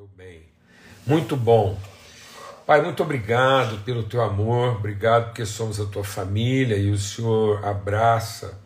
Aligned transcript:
Meu 0.00 0.08
bem. 0.16 0.40
Muito 1.06 1.36
bom. 1.36 1.78
Pai, 2.66 2.80
muito 2.80 3.02
obrigado 3.02 3.84
pelo 3.84 4.02
teu 4.04 4.22
amor, 4.22 4.76
obrigado 4.76 5.26
porque 5.26 5.44
somos 5.44 5.78
a 5.78 5.84
tua 5.84 6.02
família 6.02 6.74
e 6.78 6.90
o 6.90 6.96
Senhor 6.96 7.62
abraça 7.62 8.58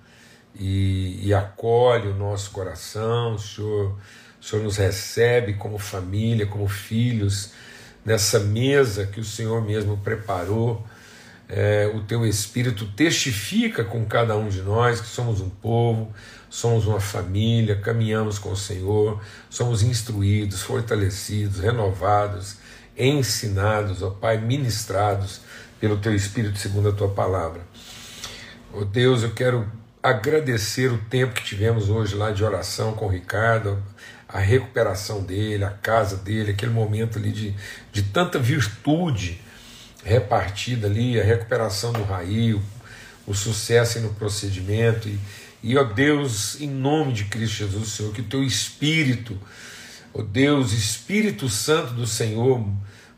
e, 0.54 1.18
e 1.26 1.34
acolhe 1.34 2.06
o 2.06 2.14
nosso 2.14 2.52
coração, 2.52 3.34
o 3.34 3.38
Senhor, 3.40 3.98
o 4.40 4.44
Senhor 4.44 4.62
nos 4.62 4.76
recebe 4.76 5.54
como 5.54 5.76
família, 5.76 6.46
como 6.46 6.68
filhos, 6.68 7.50
nessa 8.04 8.38
mesa 8.38 9.04
que 9.04 9.18
o 9.18 9.24
Senhor 9.24 9.60
mesmo 9.60 9.96
preparou. 9.96 10.86
É, 11.48 11.90
o 11.94 12.00
teu 12.00 12.26
Espírito 12.26 12.86
testifica 12.86 13.84
com 13.84 14.04
cada 14.06 14.36
um 14.36 14.48
de 14.48 14.62
nós 14.62 15.00
que 15.00 15.06
somos 15.06 15.40
um 15.40 15.50
povo, 15.50 16.12
somos 16.48 16.86
uma 16.86 17.00
família, 17.00 17.76
caminhamos 17.76 18.38
com 18.38 18.50
o 18.50 18.56
Senhor, 18.56 19.20
somos 19.50 19.82
instruídos, 19.82 20.62
fortalecidos, 20.62 21.60
renovados, 21.60 22.56
ensinados, 22.96 24.02
ó 24.02 24.10
Pai, 24.10 24.38
ministrados 24.38 25.42
pelo 25.78 25.98
Teu 25.98 26.14
Espírito 26.14 26.58
segundo 26.58 26.88
a 26.88 26.92
Tua 26.92 27.08
palavra. 27.08 27.60
Ó 28.72 28.80
oh 28.80 28.84
Deus, 28.84 29.22
eu 29.22 29.32
quero 29.32 29.70
agradecer 30.02 30.90
o 30.90 30.98
tempo 30.98 31.34
que 31.34 31.44
tivemos 31.44 31.88
hoje 31.90 32.14
lá 32.14 32.30
de 32.30 32.42
oração 32.42 32.92
com 32.92 33.06
o 33.06 33.10
Ricardo, 33.10 33.82
a 34.28 34.38
recuperação 34.38 35.22
dele, 35.22 35.64
a 35.64 35.70
casa 35.70 36.16
dele, 36.16 36.52
aquele 36.52 36.72
momento 36.72 37.18
ali 37.18 37.30
de, 37.30 37.54
de 37.92 38.02
tanta 38.02 38.38
virtude 38.38 39.40
repartida 40.04 40.86
ali, 40.86 41.18
a 41.18 41.24
recuperação 41.24 41.92
do 41.92 42.02
Raí, 42.02 42.54
o, 42.54 42.62
o 43.26 43.34
sucesso 43.34 43.98
no 44.00 44.12
procedimento. 44.14 45.08
E, 45.08 45.18
e, 45.62 45.78
ó 45.78 45.82
Deus, 45.82 46.60
em 46.60 46.68
nome 46.68 47.12
de 47.12 47.24
Cristo 47.24 47.56
Jesus, 47.56 47.88
Senhor, 47.88 48.12
que 48.12 48.20
o 48.20 48.24
teu 48.24 48.44
Espírito, 48.44 49.38
ó 50.12 50.22
Deus, 50.22 50.72
Espírito 50.72 51.48
Santo 51.48 51.94
do 51.94 52.06
Senhor, 52.06 52.62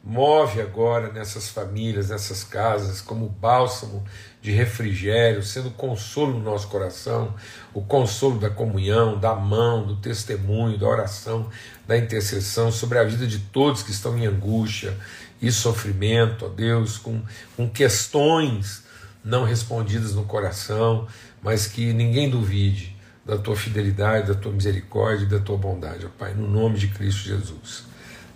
move 0.04 0.60
agora 0.60 1.12
nessas 1.12 1.48
famílias, 1.48 2.10
nessas 2.10 2.44
casas, 2.44 3.00
como 3.00 3.28
bálsamo 3.28 4.04
de 4.40 4.52
refrigério, 4.52 5.42
sendo 5.42 5.72
consolo 5.72 6.34
no 6.34 6.44
nosso 6.44 6.68
coração, 6.68 7.34
o 7.74 7.82
consolo 7.82 8.38
da 8.38 8.48
comunhão, 8.48 9.18
da 9.18 9.34
mão, 9.34 9.84
do 9.84 9.96
testemunho, 9.96 10.78
da 10.78 10.86
oração, 10.86 11.50
da 11.84 11.98
intercessão 11.98 12.70
sobre 12.70 13.00
a 13.00 13.04
vida 13.04 13.26
de 13.26 13.40
todos 13.40 13.82
que 13.82 13.90
estão 13.90 14.16
em 14.16 14.24
angústia 14.24 14.96
e 15.40 15.52
sofrimento, 15.52 16.46
ó 16.46 16.48
Deus, 16.48 16.98
com, 16.98 17.22
com 17.56 17.68
questões 17.68 18.84
não 19.24 19.44
respondidas 19.44 20.14
no 20.14 20.24
coração, 20.24 21.06
mas 21.42 21.66
que 21.66 21.92
ninguém 21.92 22.30
duvide 22.30 22.96
da 23.24 23.36
tua 23.36 23.56
fidelidade, 23.56 24.28
da 24.28 24.34
tua 24.34 24.52
misericórdia 24.52 25.24
e 25.24 25.28
da 25.28 25.40
tua 25.40 25.58
bondade, 25.58 26.06
ó 26.06 26.08
Pai, 26.16 26.32
no 26.32 26.48
nome 26.48 26.78
de 26.78 26.88
Cristo 26.88 27.24
Jesus. 27.24 27.84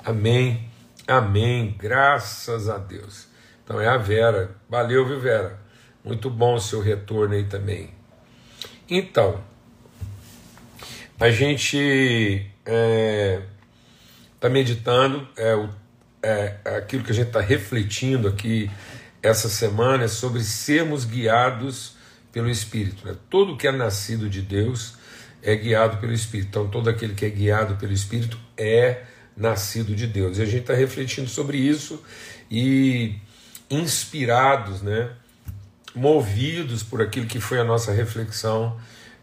Amém, 0.04 0.68
amém, 1.06 1.76
graças 1.78 2.68
a 2.68 2.76
Deus. 2.76 3.28
Então 3.64 3.80
é 3.80 3.86
a 3.86 3.96
Vera, 3.96 4.56
valeu, 4.68 5.06
viu, 5.06 5.20
Vera? 5.20 5.60
Muito 6.04 6.28
bom 6.28 6.54
o 6.54 6.60
seu 6.60 6.80
retorno 6.82 7.34
aí 7.34 7.44
também. 7.44 7.90
Então, 8.88 9.40
a 11.20 11.30
gente 11.30 11.76
está 11.76 12.50
é, 12.64 13.42
tá 14.40 14.48
meditando, 14.48 15.28
é, 15.36 15.54
o, 15.54 15.68
é, 16.22 16.56
aquilo 16.76 17.02
que 17.02 17.10
a 17.10 17.14
gente 17.14 17.28
está 17.28 17.40
refletindo 17.40 18.28
aqui 18.28 18.70
essa 19.22 19.48
semana 19.48 20.04
é 20.04 20.08
sobre 20.08 20.42
sermos 20.42 21.04
guiados 21.04 21.94
pelo 22.32 22.48
Espírito. 22.48 23.06
Né? 23.06 23.14
Todo 23.28 23.56
que 23.56 23.66
é 23.66 23.72
nascido 23.72 24.28
de 24.28 24.40
Deus 24.42 24.94
é 25.42 25.54
guiado 25.54 25.98
pelo 25.98 26.12
Espírito. 26.12 26.48
Então, 26.48 26.68
todo 26.68 26.88
aquele 26.88 27.14
que 27.14 27.24
é 27.24 27.30
guiado 27.30 27.76
pelo 27.76 27.92
Espírito 27.92 28.38
é 28.56 29.02
nascido 29.36 29.94
de 29.94 30.06
Deus. 30.06 30.38
E 30.38 30.42
a 30.42 30.46
gente 30.46 30.62
está 30.62 30.74
refletindo 30.74 31.28
sobre 31.28 31.58
isso 31.58 32.02
e 32.50 33.16
inspirados, 33.70 34.82
né? 34.82 35.10
movidos 35.94 36.82
por 36.82 37.02
aquilo 37.02 37.26
que 37.26 37.40
foi 37.40 37.58
a 37.58 37.64
nossa 37.64 37.92
reflexão 37.92 38.78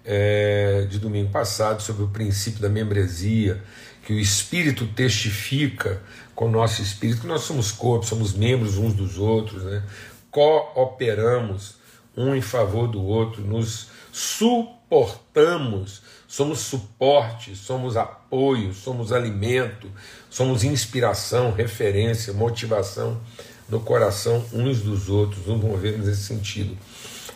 é, 0.10 0.88
de 0.90 1.00
domingo 1.00 1.30
passado 1.30 1.82
sobre 1.82 2.04
o 2.04 2.08
princípio 2.08 2.62
da 2.62 2.70
membresia, 2.70 3.62
que 4.06 4.14
o 4.14 4.20
Espírito 4.20 4.88
testifica 4.88 6.02
com 6.34 6.46
o 6.46 6.52
nosso 6.52 6.82
Espírito, 6.82 7.22
que 7.22 7.28
nós 7.28 7.42
somos 7.42 7.74
corpo, 7.74 8.06
somos 8.06 8.34
membros 8.34 8.78
uns 8.78 8.94
dos 8.94 9.18
outros, 9.18 9.64
né? 9.64 9.84
cooperamos 10.32 11.76
um 12.16 12.34
em 12.34 12.42
favor 12.42 12.88
do 12.88 13.04
outro, 13.04 13.44
nos 13.44 13.90
suportamos, 14.14 16.02
somos 16.26 16.60
suporte, 16.60 17.54
somos 17.54 17.98
apoio, 17.98 18.74
somos 18.74 19.12
alimento, 19.12 19.92
somos 20.30 20.64
inspiração, 20.64 21.52
referência, 21.52 22.32
motivação 22.32 23.20
no 23.68 23.82
coração 23.82 24.46
uns 24.54 24.82
dos 24.82 25.10
outros, 25.10 25.46
nos 25.46 25.62
movemos 25.62 26.08
nesse 26.08 26.24
sentido. 26.24 26.78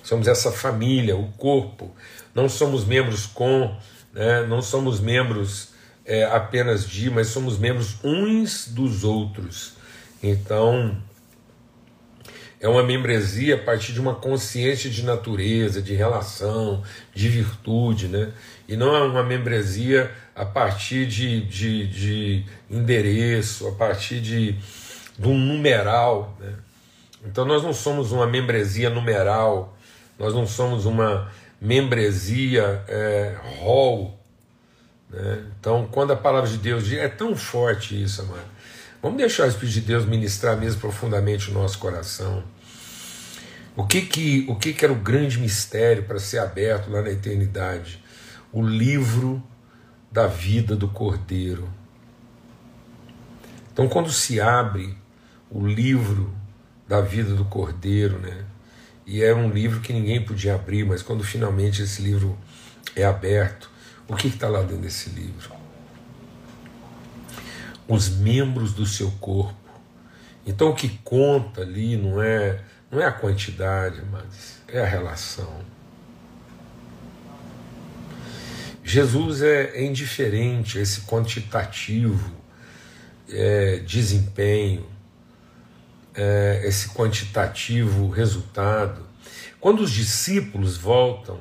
Somos 0.03 0.27
essa 0.27 0.51
família, 0.51 1.15
o 1.15 1.27
corpo. 1.33 1.91
Não 2.33 2.47
somos 2.47 2.85
membros 2.85 3.25
com, 3.25 3.75
né? 4.13 4.45
não 4.47 4.61
somos 4.61 4.99
membros 4.99 5.69
é, 6.05 6.23
apenas 6.23 6.87
de, 6.87 7.09
mas 7.09 7.27
somos 7.27 7.57
membros 7.57 7.97
uns 8.03 8.67
dos 8.67 9.03
outros. 9.03 9.73
Então, 10.23 10.97
é 12.61 12.67
uma 12.67 12.83
membresia 12.83 13.55
a 13.55 13.57
partir 13.57 13.91
de 13.91 13.99
uma 13.99 14.13
consciência 14.13 14.89
de 14.89 15.03
natureza, 15.03 15.81
de 15.81 15.95
relação, 15.95 16.83
de 17.13 17.27
virtude, 17.27 18.07
né? 18.07 18.31
E 18.67 18.77
não 18.77 18.95
é 18.95 19.01
uma 19.01 19.23
membresia 19.23 20.11
a 20.35 20.45
partir 20.45 21.07
de, 21.07 21.41
de, 21.41 21.87
de 21.87 22.45
endereço, 22.69 23.67
a 23.67 23.71
partir 23.71 24.21
de, 24.21 24.53
de 25.17 25.27
um 25.27 25.37
numeral. 25.37 26.37
Né? 26.39 26.53
Então 27.25 27.45
nós 27.45 27.63
não 27.63 27.73
somos 27.73 28.11
uma 28.11 28.27
membresia 28.27 28.89
numeral, 28.89 29.75
nós 30.17 30.33
não 30.33 30.45
somos 30.45 30.85
uma 30.85 31.31
membresia 31.61 32.83
é, 32.87 33.37
hall. 33.59 34.19
Né? 35.07 35.45
Então, 35.59 35.87
quando 35.91 36.11
a 36.11 36.15
palavra 36.15 36.49
de 36.49 36.57
Deus 36.57 36.85
diz, 36.85 36.97
é 36.97 37.07
tão 37.07 37.35
forte 37.35 38.01
isso, 38.01 38.23
amado. 38.23 38.49
Vamos 39.01 39.17
deixar 39.17 39.45
o 39.45 39.47
Espírito 39.47 39.73
de 39.73 39.81
Deus 39.81 40.05
ministrar 40.05 40.57
mesmo 40.57 40.81
profundamente 40.81 41.51
o 41.51 41.53
nosso 41.53 41.77
coração. 41.77 42.43
O 43.75 43.85
que 43.85 44.01
que, 44.01 44.45
o 44.49 44.55
que, 44.55 44.73
que 44.73 44.83
era 44.83 44.93
o 44.93 44.97
grande 44.97 45.39
mistério 45.39 46.03
para 46.03 46.19
ser 46.19 46.39
aberto 46.39 46.89
lá 46.89 47.01
na 47.01 47.09
eternidade? 47.09 48.03
O 48.51 48.61
livro 48.61 49.41
da 50.11 50.27
vida 50.27 50.75
do 50.75 50.87
Cordeiro. 50.87 51.69
Então, 53.71 53.87
quando 53.87 54.11
se 54.11 54.41
abre 54.41 54.97
o 55.49 55.65
livro 55.65 56.33
da 56.87 57.01
vida 57.01 57.33
do 57.33 57.45
Cordeiro, 57.45 58.19
né? 58.19 58.45
E 59.11 59.21
é 59.21 59.35
um 59.35 59.49
livro 59.49 59.81
que 59.81 59.91
ninguém 59.91 60.23
podia 60.23 60.55
abrir, 60.55 60.85
mas 60.85 61.01
quando 61.01 61.21
finalmente 61.21 61.81
esse 61.81 62.01
livro 62.01 62.37
é 62.95 63.03
aberto, 63.03 63.69
o 64.07 64.15
que 64.15 64.29
está 64.29 64.47
lá 64.47 64.61
dentro 64.61 64.77
desse 64.77 65.09
livro? 65.09 65.51
Os 67.89 68.07
membros 68.07 68.73
do 68.73 68.85
seu 68.85 69.11
corpo. 69.19 69.53
Então 70.47 70.69
o 70.69 70.73
que 70.73 70.87
conta 71.03 71.59
ali 71.59 71.97
não 71.97 72.23
é 72.23 72.63
não 72.89 73.01
é 73.01 73.05
a 73.05 73.11
quantidade, 73.11 74.01
mas 74.09 74.61
é 74.65 74.79
a 74.79 74.85
relação. 74.85 75.59
Jesus 78.81 79.41
é, 79.41 79.71
é 79.75 79.83
indiferente 79.83 80.79
a 80.79 80.81
esse 80.81 81.01
quantitativo 81.01 82.31
é, 83.29 83.79
desempenho, 83.79 84.85
é, 86.15 86.61
esse 86.65 86.89
quantitativo 86.89 88.09
resultado. 88.09 89.05
Quando 89.59 89.81
os 89.81 89.91
discípulos 89.91 90.77
voltam 90.77 91.39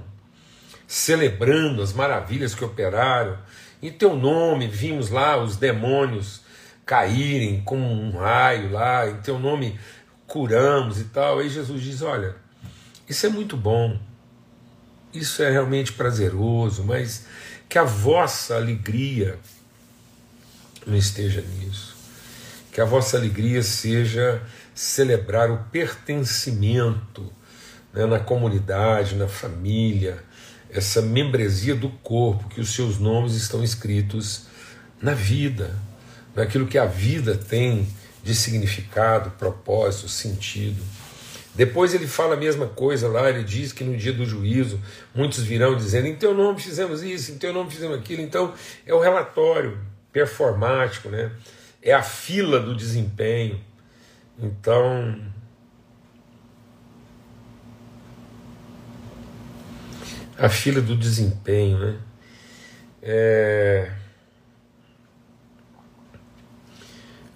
celebrando 0.87 1.83
as 1.83 1.93
maravilhas 1.93 2.55
que 2.55 2.65
operaram, 2.65 3.39
em 3.83 3.91
teu 3.91 4.17
nome 4.17 4.67
vimos 4.67 5.09
lá 5.09 5.43
os 5.43 5.57
demônios 5.57 6.43
caírem 6.85 7.63
como 7.63 7.89
um 7.89 8.19
raio 8.19 8.73
lá, 8.73 9.09
em 9.09 9.17
teu 9.17 9.39
nome 9.39 9.79
curamos 10.27 11.01
e 11.01 11.05
tal. 11.05 11.39
Aí 11.39 11.49
Jesus 11.49 11.83
diz: 11.83 12.03
Olha, 12.03 12.35
isso 13.09 13.25
é 13.27 13.29
muito 13.29 13.57
bom, 13.57 13.99
isso 15.15 15.43
é 15.43 15.51
realmente 15.51 15.93
prazeroso, 15.93 16.85
mas 16.85 17.27
que 17.69 17.79
a 17.79 17.85
vossa 17.85 18.57
alegria 18.57 19.39
não 20.87 20.97
esteja 20.97 21.41
nisso. 21.41 22.00
Que 22.81 22.85
a 22.85 22.87
vossa 22.87 23.19
alegria 23.19 23.63
seja 23.63 24.41
celebrar 24.75 25.51
o 25.51 25.65
pertencimento 25.71 27.31
né, 27.93 28.07
na 28.07 28.19
comunidade, 28.19 29.17
na 29.17 29.29
família, 29.29 30.25
essa 30.71 31.03
membresia 31.03 31.75
do 31.75 31.91
corpo, 31.91 32.49
que 32.49 32.59
os 32.59 32.75
seus 32.75 32.99
nomes 32.99 33.35
estão 33.35 33.63
escritos 33.63 34.47
na 34.99 35.13
vida, 35.13 35.77
naquilo 36.35 36.67
que 36.67 36.79
a 36.79 36.87
vida 36.87 37.37
tem 37.37 37.87
de 38.25 38.35
significado, 38.35 39.33
propósito, 39.33 40.09
sentido. 40.09 40.83
Depois 41.55 41.93
ele 41.93 42.07
fala 42.07 42.33
a 42.33 42.39
mesma 42.39 42.67
coisa 42.67 43.09
lá, 43.09 43.29
ele 43.29 43.45
diz 43.45 43.75
que 43.75 43.85
no 43.85 43.95
dia 43.95 44.15
do 44.15 44.25
juízo 44.25 44.81
muitos 45.15 45.45
virão 45.45 45.77
dizendo: 45.77 46.07
em 46.07 46.17
teu 46.17 46.33
nome 46.33 46.59
fizemos 46.59 47.03
isso, 47.03 47.31
em 47.31 47.37
teu 47.37 47.53
nome 47.53 47.71
fizemos 47.71 47.99
aquilo. 47.99 48.23
Então 48.23 48.55
é 48.87 48.95
o 48.95 49.01
relatório 49.01 49.79
performático, 50.11 51.11
né? 51.11 51.31
É 51.83 51.93
a 51.93 52.03
fila 52.03 52.61
do 52.61 52.75
desempenho. 52.75 53.61
Então, 54.39 55.21
a 60.39 60.49
fila 60.49 60.81
do 60.81 60.97
desempenho, 60.97 61.79
né? 61.79 61.99
É 63.03 63.93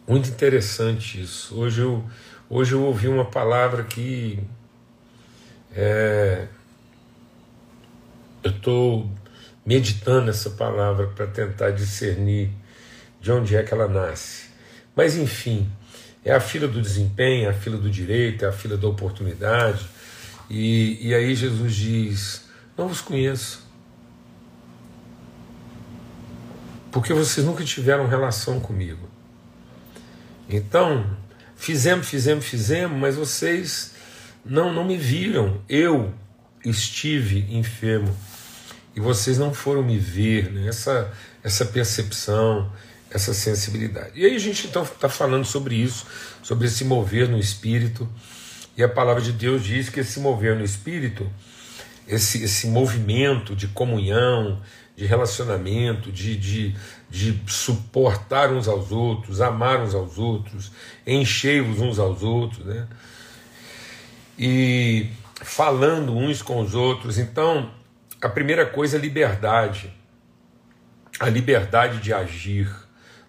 muito 0.06 0.28
interessante 0.28 1.20
isso. 1.20 1.58
Hoje 1.58 1.80
eu, 1.80 2.04
hoje 2.48 2.74
eu 2.74 2.82
ouvi 2.82 3.08
uma 3.08 3.24
palavra 3.24 3.84
que 3.84 4.38
é, 5.74 6.46
eu 8.42 8.50
estou 8.50 9.10
meditando 9.64 10.30
essa 10.30 10.50
palavra 10.50 11.06
para 11.08 11.26
tentar 11.26 11.70
discernir 11.70 12.50
de 13.24 13.32
onde 13.32 13.56
é 13.56 13.62
que 13.62 13.72
ela 13.72 13.88
nasce. 13.88 14.50
Mas 14.94 15.16
enfim, 15.16 15.66
é 16.22 16.30
a 16.30 16.40
fila 16.40 16.68
do 16.68 16.82
desempenho, 16.82 17.46
é 17.46 17.48
a 17.48 17.54
fila 17.54 17.78
do 17.78 17.88
direito, 17.88 18.44
é 18.44 18.48
a 18.48 18.52
fila 18.52 18.76
da 18.76 18.86
oportunidade. 18.86 19.88
E, 20.50 21.08
e 21.08 21.14
aí 21.14 21.34
Jesus 21.34 21.74
diz: 21.74 22.44
Não 22.76 22.86
vos 22.86 23.00
conheço. 23.00 23.66
Porque 26.92 27.14
vocês 27.14 27.46
nunca 27.46 27.64
tiveram 27.64 28.06
relação 28.06 28.60
comigo. 28.60 29.08
Então, 30.46 31.16
fizemos, 31.56 32.06
fizemos, 32.06 32.44
fizemos, 32.44 32.96
mas 33.00 33.16
vocês 33.16 33.94
não, 34.44 34.70
não 34.70 34.84
me 34.84 34.98
viram. 34.98 35.62
Eu 35.66 36.12
estive 36.62 37.46
enfermo 37.56 38.14
e 38.94 39.00
vocês 39.00 39.38
não 39.38 39.54
foram 39.54 39.82
me 39.82 39.98
ver, 39.98 40.52
né? 40.52 40.68
essa, 40.68 41.10
essa 41.42 41.64
percepção, 41.64 42.70
essa 43.14 43.32
sensibilidade. 43.32 44.10
E 44.16 44.26
aí 44.26 44.34
a 44.34 44.38
gente 44.40 44.66
então 44.66 44.82
está 44.82 45.08
falando 45.08 45.44
sobre 45.44 45.76
isso, 45.76 46.04
sobre 46.42 46.66
esse 46.66 46.84
mover 46.84 47.28
no 47.28 47.38
espírito, 47.38 48.08
e 48.76 48.82
a 48.82 48.88
palavra 48.88 49.22
de 49.22 49.30
Deus 49.30 49.62
diz 49.62 49.88
que 49.88 50.00
esse 50.00 50.18
mover 50.18 50.56
no 50.56 50.64
espírito, 50.64 51.30
esse, 52.08 52.42
esse 52.42 52.66
movimento 52.66 53.54
de 53.54 53.68
comunhão, 53.68 54.60
de 54.96 55.06
relacionamento, 55.06 56.10
de, 56.10 56.36
de, 56.36 56.76
de 57.08 57.40
suportar 57.46 58.52
uns 58.52 58.66
aos 58.66 58.90
outros, 58.90 59.40
amar 59.40 59.80
uns 59.80 59.94
aos 59.94 60.18
outros, 60.18 60.72
encher-vos 61.06 61.80
uns 61.80 62.00
aos 62.00 62.22
outros, 62.24 62.66
né? 62.66 62.88
E 64.36 65.08
falando 65.36 66.16
uns 66.16 66.42
com 66.42 66.60
os 66.60 66.74
outros. 66.74 67.16
Então, 67.16 67.70
a 68.20 68.28
primeira 68.28 68.66
coisa 68.66 68.96
é 68.96 69.00
liberdade. 69.00 69.92
A 71.20 71.28
liberdade 71.28 71.98
de 71.98 72.12
agir. 72.12 72.83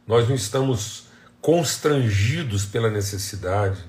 Nós 0.07 0.27
não 0.27 0.35
estamos 0.35 1.07
constrangidos 1.41 2.65
pela 2.65 2.89
necessidade. 2.89 3.79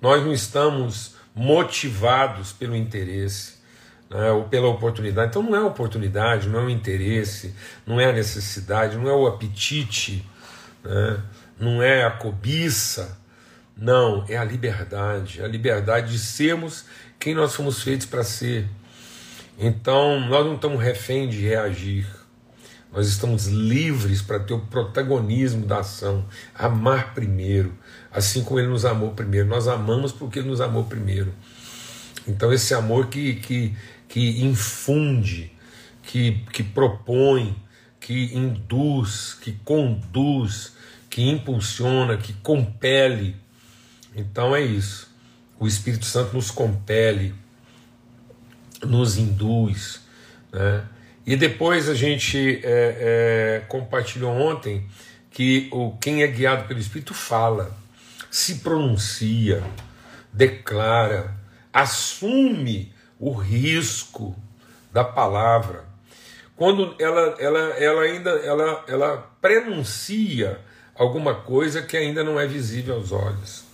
Nós 0.00 0.24
não 0.24 0.32
estamos 0.32 1.14
motivados 1.34 2.52
pelo 2.52 2.74
interesse 2.76 3.54
né, 4.10 4.30
ou 4.32 4.44
pela 4.44 4.68
oportunidade. 4.68 5.30
Então 5.30 5.42
não 5.42 5.54
é 5.54 5.62
oportunidade, 5.62 6.48
não 6.48 6.60
é 6.60 6.64
o 6.64 6.70
interesse, 6.70 7.54
não 7.86 8.00
é 8.00 8.06
a 8.06 8.12
necessidade, 8.12 8.96
não 8.96 9.08
é 9.08 9.12
o 9.12 9.26
apetite, 9.26 10.26
né, 10.82 11.22
não 11.58 11.82
é 11.82 12.04
a 12.04 12.10
cobiça. 12.10 13.18
Não, 13.76 14.26
é 14.28 14.36
a 14.36 14.44
liberdade, 14.44 15.42
a 15.42 15.48
liberdade 15.48 16.12
de 16.12 16.18
sermos 16.18 16.84
quem 17.18 17.34
nós 17.34 17.54
fomos 17.54 17.82
feitos 17.82 18.04
para 18.04 18.22
ser. 18.22 18.68
Então, 19.58 20.20
nós 20.20 20.44
não 20.44 20.56
estamos 20.56 20.82
refém 20.82 21.30
de 21.30 21.40
reagir. 21.40 22.06
Nós 22.92 23.06
estamos 23.06 23.46
livres 23.46 24.20
para 24.20 24.40
ter 24.40 24.52
o 24.52 24.60
protagonismo 24.60 25.64
da 25.64 25.78
ação, 25.78 26.24
amar 26.54 27.14
primeiro, 27.14 27.72
assim 28.10 28.42
como 28.42 28.58
ele 28.58 28.68
nos 28.68 28.84
amou 28.84 29.12
primeiro. 29.12 29.48
Nós 29.48 29.68
amamos 29.68 30.10
porque 30.12 30.40
ele 30.40 30.48
nos 30.48 30.60
amou 30.60 30.84
primeiro. 30.84 31.32
Então, 32.26 32.52
esse 32.52 32.74
amor 32.74 33.06
que, 33.06 33.36
que, 33.36 33.76
que 34.08 34.42
infunde, 34.42 35.52
que, 36.02 36.44
que 36.52 36.62
propõe, 36.62 37.56
que 38.00 38.34
induz, 38.34 39.34
que 39.40 39.52
conduz, 39.64 40.72
que 41.08 41.28
impulsiona, 41.28 42.16
que 42.16 42.32
compele. 42.34 43.36
Então 44.16 44.54
é 44.56 44.62
isso. 44.62 45.08
O 45.58 45.66
Espírito 45.66 46.06
Santo 46.06 46.34
nos 46.34 46.50
compele, 46.50 47.34
nos 48.82 49.18
induz. 49.18 50.00
Né? 50.52 50.84
E 51.26 51.36
depois 51.36 51.88
a 51.88 51.94
gente 51.94 52.60
é, 52.64 53.60
é, 53.60 53.62
compartilhou 53.68 54.32
ontem 54.32 54.86
que 55.30 55.68
o, 55.70 55.96
quem 56.00 56.22
é 56.22 56.26
guiado 56.26 56.66
pelo 56.66 56.80
Espírito 56.80 57.14
fala, 57.14 57.76
se 58.30 58.56
pronuncia, 58.56 59.62
declara, 60.32 61.36
assume 61.72 62.92
o 63.18 63.32
risco 63.32 64.36
da 64.92 65.04
palavra. 65.04 65.84
Quando 66.56 66.94
ela, 66.98 67.36
ela, 67.38 67.58
ela 67.78 68.02
ainda 68.02 68.30
ela, 68.30 68.84
ela 68.88 69.16
prenuncia 69.40 70.60
alguma 70.94 71.34
coisa 71.34 71.80
que 71.82 71.96
ainda 71.96 72.22
não 72.22 72.38
é 72.38 72.46
visível 72.46 72.96
aos 72.96 73.12
olhos. 73.12 73.64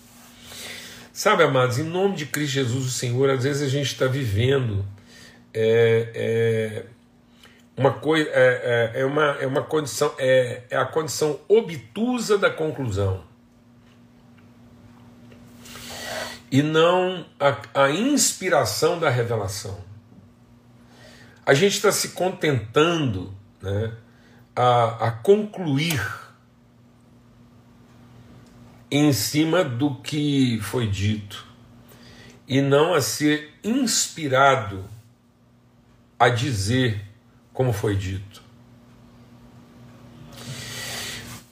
Sabe, 1.12 1.42
amados, 1.42 1.78
em 1.78 1.82
nome 1.82 2.14
de 2.14 2.26
Cristo 2.26 2.52
Jesus, 2.52 2.86
o 2.86 2.90
Senhor, 2.90 3.30
às 3.30 3.42
vezes 3.44 3.62
a 3.62 3.68
gente 3.70 3.86
está 3.86 4.06
vivendo 4.06 4.84
é, 5.52 6.10
é, 6.14 6.84
uma 7.76 7.92
coisa, 7.92 8.28
é, 8.30 8.92
é, 8.94 9.00
é, 9.00 9.04
uma, 9.04 9.24
é 9.40 9.46
uma 9.46 9.62
condição, 9.62 10.14
é, 10.18 10.62
é 10.70 10.76
a 10.76 10.86
condição 10.86 11.38
obtusa 11.48 12.38
da 12.38 12.50
conclusão. 12.50 13.22
e 16.50 16.62
não 16.62 17.26
a, 17.40 17.84
a 17.84 17.90
inspiração 17.90 18.98
da 18.98 19.10
revelação. 19.10 19.78
A 21.44 21.54
gente 21.54 21.76
está 21.76 21.92
se 21.92 22.10
contentando 22.10 23.34
né, 23.60 23.92
a, 24.54 25.08
a 25.08 25.10
concluir 25.10 26.02
em 28.90 29.12
cima 29.12 29.64
do 29.64 29.96
que 29.96 30.60
foi 30.62 30.86
dito 30.86 31.44
e 32.48 32.60
não 32.60 32.94
a 32.94 33.00
ser 33.00 33.52
inspirado 33.62 34.84
a 36.18 36.28
dizer 36.28 37.04
como 37.56 37.72
foi 37.72 37.96
dito. 37.96 38.42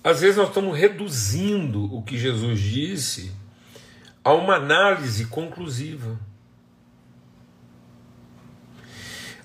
Às 0.05 0.21
vezes 0.21 0.37
nós 0.37 0.49
estamos 0.49 0.77
reduzindo 0.79 1.82
o 1.96 2.03
que 2.03 2.19
Jesus 2.19 2.61
disse 2.61 3.32
a 4.23 4.34
uma 4.34 4.56
análise 4.56 5.25
conclusiva. 5.25 6.20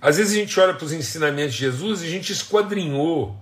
Às 0.02 0.18
vezes 0.18 0.34
a 0.34 0.36
gente 0.36 0.60
olha 0.60 0.74
para 0.74 0.84
os 0.84 0.92
ensinamentos 0.92 1.54
de 1.54 1.60
Jesus 1.60 2.02
e 2.02 2.08
a 2.08 2.10
gente 2.10 2.34
esquadrinhou. 2.34 3.42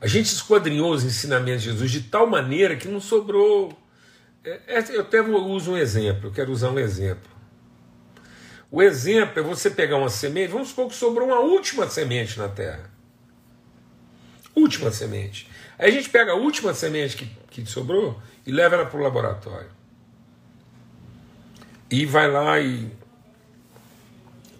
A 0.00 0.08
gente 0.08 0.26
esquadrinhou 0.26 0.92
os 0.92 1.04
ensinamentos 1.04 1.62
de 1.62 1.70
Jesus 1.70 1.92
de 1.92 2.00
tal 2.00 2.26
maneira 2.26 2.74
que 2.74 2.88
não 2.88 3.00
sobrou. 3.00 3.72
É, 4.42 4.78
é, 4.78 4.96
eu 4.96 5.02
até 5.02 5.20
uso 5.20 5.70
um 5.70 5.76
exemplo, 5.76 6.26
eu 6.26 6.32
quero 6.32 6.50
usar 6.50 6.70
um 6.70 6.78
exemplo. 6.80 7.30
O 8.72 8.82
exemplo 8.82 9.38
é 9.38 9.42
você 9.42 9.70
pegar 9.70 9.98
uma 9.98 10.08
semente, 10.08 10.50
vamos 10.50 10.70
supor 10.70 10.88
que 10.88 10.96
sobrou 10.96 11.28
uma 11.28 11.40
última 11.40 11.86
semente 11.88 12.38
na 12.38 12.48
terra. 12.48 12.90
Última 14.56 14.90
semente. 14.90 15.46
Aí 15.78 15.90
a 15.90 15.92
gente 15.92 16.08
pega 16.08 16.32
a 16.32 16.36
última 16.36 16.72
semente 16.72 17.16
que, 17.16 17.30
que 17.50 17.66
sobrou 17.66 18.20
e 18.46 18.50
leva 18.50 18.76
ela 18.76 18.86
para 18.86 18.98
o 18.98 19.02
laboratório 19.02 19.70
e 21.92 22.06
vai 22.06 22.30
lá 22.30 22.58
e 22.58 22.90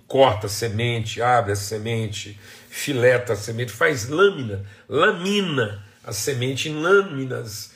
corta 0.07 0.47
a 0.47 0.51
semente, 0.51 1.23
abre 1.23 1.53
a 1.53 1.57
semente, 1.57 2.39
fileta 2.69 3.33
a 3.33 3.37
semente, 3.37 3.73
faz 3.73 4.07
lâmina, 4.11 4.67
lamina 4.87 5.83
a 6.05 6.13
semente 6.13 6.69
em 6.69 6.75
lâminas 6.75 7.72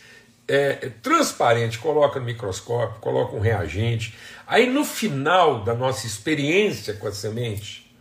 é, 0.48 0.90
transparente, 1.02 1.78
coloca 1.78 2.20
no 2.20 2.26
microscópio, 2.26 3.00
coloca 3.00 3.34
um 3.34 3.40
reagente. 3.40 4.14
Aí 4.46 4.68
no 4.70 4.84
final 4.84 5.64
da 5.64 5.74
nossa 5.74 6.06
experiência 6.06 6.94
com 6.94 7.08
a 7.08 7.12
semente, 7.12 7.94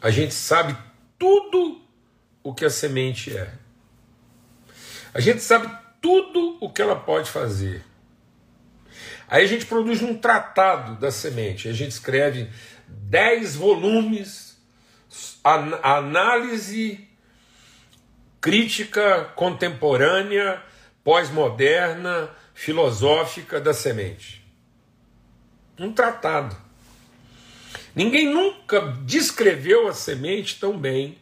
a 0.00 0.10
gente 0.10 0.34
sabe 0.34 0.76
tudo 1.18 1.80
o 2.42 2.54
que 2.54 2.64
a 2.64 2.70
semente 2.70 3.36
é. 3.36 3.52
A 5.14 5.20
gente 5.20 5.40
sabe 5.40 5.68
tudo 6.00 6.58
o 6.60 6.70
que 6.70 6.82
ela 6.82 6.96
pode 6.96 7.30
fazer. 7.30 7.82
Aí 9.26 9.44
a 9.44 9.46
gente 9.46 9.66
produz 9.66 10.02
um 10.02 10.16
tratado 10.16 10.96
da 10.96 11.10
semente, 11.10 11.68
a 11.68 11.72
gente 11.72 11.90
escreve 11.90 12.48
10 12.86 13.56
volumes, 13.56 14.56
análise 15.82 17.06
crítica 18.40 19.24
contemporânea, 19.34 20.62
pós-moderna, 21.08 22.28
filosófica 22.52 23.58
da 23.58 23.72
semente. 23.72 24.44
Um 25.78 25.90
tratado. 25.90 26.54
Ninguém 27.94 28.30
nunca 28.30 28.94
descreveu 29.06 29.88
a 29.88 29.94
semente 29.94 30.60
tão 30.60 30.78
bem 30.78 31.16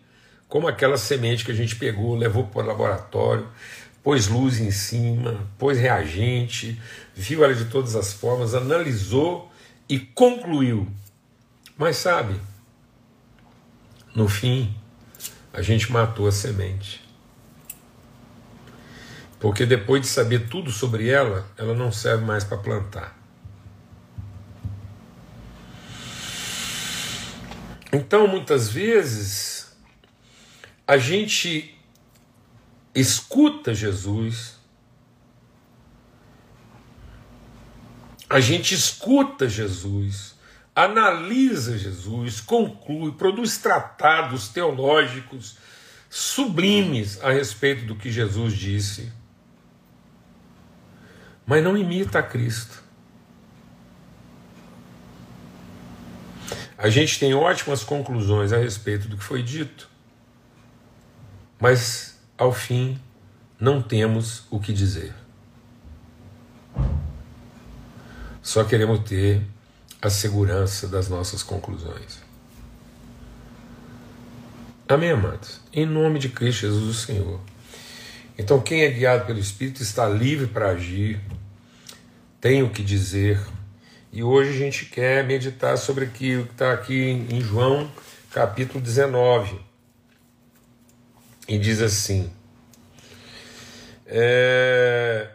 como 0.48 0.66
aquela 0.66 0.96
semente 0.96 1.44
que 1.44 1.52
a 1.52 1.54
gente 1.54 1.76
pegou, 1.76 2.16
levou 2.16 2.48
para 2.48 2.64
o 2.64 2.66
laboratório, 2.66 3.48
pôs 4.02 4.26
luz 4.26 4.58
em 4.58 4.72
cima, 4.72 5.48
pôs 5.56 5.78
reagente, 5.78 6.82
viu 7.14 7.44
ela 7.44 7.54
de 7.54 7.66
todas 7.66 7.94
as 7.94 8.12
formas, 8.12 8.56
analisou 8.56 9.48
e 9.88 10.00
concluiu. 10.00 10.88
Mas 11.78 11.96
sabe, 11.98 12.34
no 14.12 14.28
fim, 14.28 14.74
a 15.52 15.62
gente 15.62 15.92
matou 15.92 16.26
a 16.26 16.32
semente. 16.32 17.05
Porque 19.38 19.66
depois 19.66 20.02
de 20.02 20.08
saber 20.08 20.48
tudo 20.48 20.70
sobre 20.70 21.08
ela, 21.08 21.46
ela 21.58 21.74
não 21.74 21.92
serve 21.92 22.24
mais 22.24 22.44
para 22.44 22.56
plantar. 22.56 23.16
Então, 27.92 28.26
muitas 28.26 28.68
vezes, 28.68 29.76
a 30.86 30.98
gente 30.98 31.78
escuta 32.94 33.74
Jesus, 33.74 34.56
a 38.28 38.40
gente 38.40 38.74
escuta 38.74 39.48
Jesus, 39.48 40.34
analisa 40.74 41.78
Jesus, 41.78 42.40
conclui, 42.40 43.12
produz 43.12 43.58
tratados 43.58 44.48
teológicos 44.48 45.56
sublimes 46.10 47.22
a 47.22 47.30
respeito 47.30 47.84
do 47.84 47.96
que 47.96 48.10
Jesus 48.10 48.54
disse, 48.54 49.12
mas 51.46 51.62
não 51.62 51.76
imita 51.76 52.18
a 52.18 52.22
Cristo. 52.22 52.82
A 56.76 56.90
gente 56.90 57.18
tem 57.18 57.32
ótimas 57.32 57.82
conclusões 57.82 58.52
a 58.52 58.58
respeito 58.58 59.08
do 59.08 59.16
que 59.16 59.24
foi 59.24 59.42
dito, 59.42 59.88
mas 61.58 62.18
ao 62.36 62.52
fim 62.52 63.00
não 63.58 63.80
temos 63.80 64.44
o 64.50 64.60
que 64.60 64.72
dizer. 64.72 65.14
Só 68.42 68.62
queremos 68.64 69.00
ter 69.08 69.42
a 70.02 70.10
segurança 70.10 70.86
das 70.86 71.08
nossas 71.08 71.42
conclusões. 71.42 72.20
Amém, 74.88 75.10
amados? 75.10 75.60
Em 75.72 75.84
nome 75.84 76.18
de 76.18 76.28
Cristo 76.28 76.60
Jesus, 76.60 76.84
o 76.84 76.94
Senhor. 76.94 77.40
Então, 78.38 78.60
quem 78.60 78.82
é 78.82 78.90
guiado 78.90 79.24
pelo 79.24 79.38
Espírito 79.38 79.82
está 79.82 80.08
livre 80.08 80.46
para 80.46 80.68
agir, 80.68 81.20
tem 82.40 82.62
o 82.62 82.70
que 82.70 82.82
dizer, 82.82 83.40
e 84.12 84.22
hoje 84.22 84.50
a 84.50 84.58
gente 84.58 84.86
quer 84.86 85.24
meditar 85.24 85.76
sobre 85.76 86.04
aquilo 86.04 86.46
que 86.46 86.52
está 86.52 86.72
aqui 86.72 87.26
em 87.30 87.40
João 87.40 87.90
capítulo 88.30 88.80
19. 88.80 89.58
E 91.48 91.58
diz 91.58 91.80
assim: 91.80 92.30
é, 94.04 95.28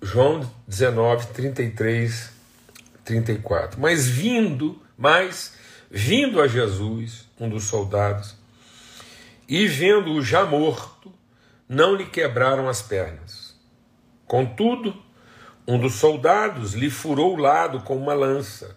João 0.00 0.48
19, 0.68 1.26
33, 1.28 2.30
34. 3.04 3.80
Mas 3.80 4.06
vindo, 4.06 4.80
mas 4.96 5.54
vindo 5.90 6.40
a 6.40 6.46
Jesus, 6.46 7.28
um 7.38 7.48
dos 7.48 7.64
soldados, 7.64 8.36
e 9.48 9.66
vendo-o 9.66 10.22
já 10.22 10.44
morto, 10.44 11.12
não 11.68 11.96
lhe 11.96 12.06
quebraram 12.06 12.68
as 12.68 12.80
pernas. 12.80 13.41
Contudo, 14.32 14.96
um 15.68 15.78
dos 15.78 15.96
soldados 15.96 16.72
lhe 16.72 16.88
furou 16.88 17.34
o 17.34 17.38
lado 17.38 17.80
com 17.80 17.94
uma 17.94 18.14
lança, 18.14 18.74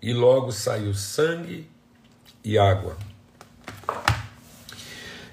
e 0.00 0.12
logo 0.12 0.52
saiu 0.52 0.94
sangue 0.94 1.68
e 2.44 2.56
água. 2.56 2.96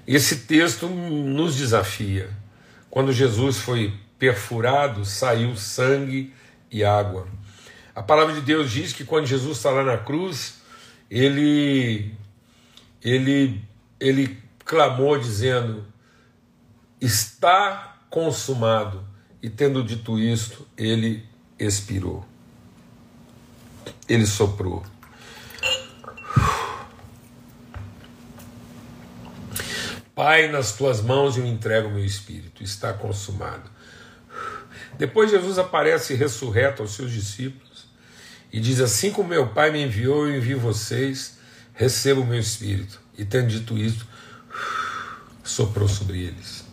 Esse 0.08 0.38
texto 0.48 0.88
nos 0.90 1.56
desafia. 1.56 2.36
Quando 2.90 3.14
Jesus 3.14 3.60
foi 3.60 3.94
perfurado, 4.18 5.06
saiu 5.06 5.56
sangue 5.56 6.34
e 6.72 6.84
água. 6.84 7.28
A 7.94 8.02
palavra 8.02 8.34
de 8.34 8.42
Deus 8.42 8.72
diz 8.72 8.92
que 8.92 9.06
quando 9.06 9.28
Jesus 9.28 9.58
está 9.58 9.70
lá 9.70 9.84
na 9.84 10.00
cruz, 10.00 10.64
ele 11.12 12.12
ele 13.04 13.64
ele 14.00 14.36
clamou 14.66 15.20
dizendo: 15.20 15.86
"Está 17.00 18.00
consumado". 18.10 19.08
E 19.41 19.50
tendo 19.50 19.84
dito 19.84 20.19
isto, 20.19 20.67
ele 20.77 21.25
expirou. 21.58 22.25
Ele 24.08 24.25
soprou. 24.25 24.84
Pai, 30.13 30.51
nas 30.51 30.74
tuas 30.74 31.01
mãos 31.01 31.38
eu 31.38 31.46
entrego 31.46 31.88
o 31.88 31.91
meu 31.91 32.03
espírito, 32.03 32.62
está 32.62 32.91
consumado. 32.91 33.69
Depois 34.98 35.31
Jesus 35.31 35.58
aparece 35.58 36.13
ressurreto 36.13 36.81
aos 36.81 36.91
seus 36.91 37.10
discípulos 37.10 37.88
e 38.51 38.60
diz: 38.60 38.81
Assim 38.81 39.12
como 39.12 39.29
meu 39.29 39.48
Pai 39.48 39.72
me 39.72 39.81
enviou, 39.81 40.27
eu 40.27 40.36
envio 40.36 40.60
vocês, 40.60 41.38
receba 41.74 42.19
o 42.19 42.25
meu 42.25 42.38
espírito. 42.38 43.00
E 43.17 43.24
tendo 43.24 43.48
dito 43.48 43.77
isso, 43.77 44.05
soprou 45.41 45.88
sobre 45.88 46.24
eles. 46.24 46.69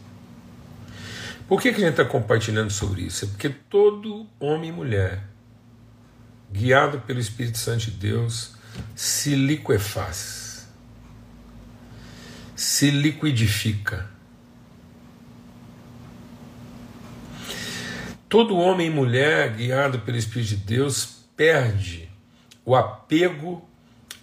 Por 1.49 1.61
que, 1.61 1.73
que 1.73 1.77
a 1.77 1.85
gente 1.85 2.01
está 2.01 2.05
compartilhando 2.05 2.71
sobre 2.71 3.03
isso? 3.03 3.25
É 3.25 3.29
porque 3.29 3.49
todo 3.49 4.27
homem 4.41 4.71
e 4.71 4.73
mulher, 4.73 5.23
guiado 6.51 7.01
pelo 7.03 7.21
Espírito 7.21 7.59
Santo 7.59 7.85
de 7.85 7.93
Deus, 7.93 8.57
se 8.97 9.37
liquefaz, 9.37 10.69
se 12.57 12.91
liquidifica. 12.91 14.11
Todo 18.29 18.57
homem 18.57 18.89
e 18.89 18.91
mulher, 18.91 19.55
guiado 19.55 20.01
pelo 20.01 20.17
Espírito 20.17 20.49
de 20.49 20.57
Deus, 20.57 21.27
perde 21.37 22.11
o 22.65 22.75
apego 22.75 23.65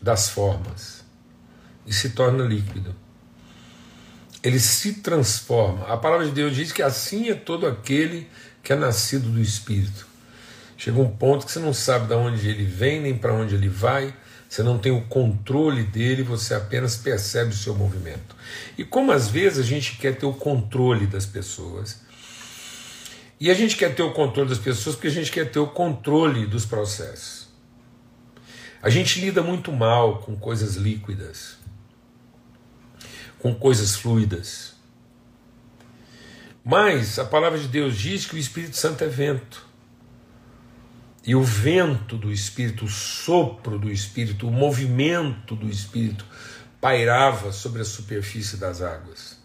das 0.02 0.30
formas 0.30 1.06
e 1.86 1.94
se 1.94 2.10
torna 2.10 2.44
líquido 2.44 3.03
ele 4.44 4.60
se 4.60 4.96
transforma. 4.96 5.88
A 5.88 5.96
palavra 5.96 6.26
de 6.26 6.34
Deus 6.34 6.54
diz 6.54 6.72
que 6.72 6.82
assim 6.82 7.30
é 7.30 7.34
todo 7.34 7.66
aquele 7.66 8.28
que 8.62 8.74
é 8.74 8.76
nascido 8.76 9.30
do 9.30 9.40
Espírito. 9.40 10.06
Chega 10.78 11.00
um 11.00 11.10
ponto 11.10 11.46
que 11.46 11.52
você 11.52 11.60
não 11.60 11.74
sabe 11.74 12.08
de 12.08 12.14
onde 12.14 12.50
ele 12.50 12.66
vem 12.66 13.00
nem 13.00 13.18
para 13.18 13.34
onde 13.34 13.56
ele 13.56 13.70
vai, 13.70 14.14
você 14.50 14.62
não 14.62 14.78
tem 14.78 14.92
o 14.92 15.02
controle 15.04 15.84
dele, 15.84 16.24
você 16.24 16.54
apenas 16.54 16.98
percebe 16.98 17.52
o 17.52 17.58
seu 17.58 17.74
movimento. 17.74 18.36
E 18.78 18.84
como 18.84 19.14
às 19.14 19.30
vezes 19.30 19.60
a 19.60 19.64
gente 19.68 19.98
quer 19.98 20.16
ter 20.16 20.26
o 20.26 20.34
controle 20.34 21.08
das 21.08 21.26
pessoas, 21.26 22.02
e 23.40 23.50
a 23.50 23.54
gente 23.54 23.78
quer 23.78 23.96
ter 23.96 24.04
o 24.04 24.12
controle 24.12 24.50
das 24.50 24.60
pessoas 24.60 24.96
porque 24.96 25.08
a 25.08 25.12
gente 25.12 25.32
quer 25.32 25.50
ter 25.50 25.60
o 25.60 25.68
controle 25.68 26.46
dos 26.46 26.66
processos. 26.66 27.48
A 28.82 28.90
gente 28.90 29.22
lida 29.22 29.42
muito 29.42 29.72
mal 29.72 30.20
com 30.20 30.36
coisas 30.36 30.76
líquidas 30.76 31.63
com 33.44 33.54
coisas 33.54 33.94
fluidas. 33.94 34.72
Mas 36.64 37.20
a 37.20 37.26
palavra 37.26 37.60
de 37.60 37.68
Deus 37.68 37.98
diz 37.98 38.26
que 38.26 38.36
o 38.36 38.38
Espírito 38.38 38.78
Santo 38.78 39.04
é 39.04 39.08
vento. 39.08 39.68
E 41.26 41.36
o 41.36 41.44
vento 41.44 42.16
do 42.16 42.32
Espírito, 42.32 42.86
o 42.86 42.90
sopro 42.90 43.78
do 43.78 43.92
Espírito, 43.92 44.48
o 44.48 44.52
movimento 44.52 45.58
do 45.58 45.70
Espírito 45.70 46.26
pairava 46.80 47.52
sobre 47.52 47.82
a 47.82 47.86
superfície 47.86 48.56
das 48.56 48.82
águas. 48.82 49.38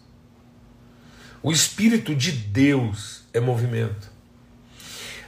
O 1.43 1.51
Espírito 1.51 2.15
de 2.15 2.31
Deus 2.31 3.23
é 3.33 3.41
movimento. 3.41 4.09